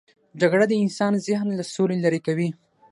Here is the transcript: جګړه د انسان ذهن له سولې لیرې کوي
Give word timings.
جګړه 0.41 0.65
د 0.69 0.73
انسان 0.83 1.13
ذهن 1.27 1.47
له 1.57 1.63
سولې 1.73 1.97
لیرې 2.03 2.19
کوي 2.27 2.49